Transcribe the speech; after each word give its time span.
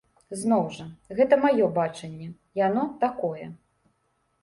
Зноў 0.43 0.63
жа, 0.77 0.87
гэта 1.19 1.39
маё 1.45 1.69
бачанне, 1.77 2.33
яно 2.67 2.91
такое. 3.07 3.51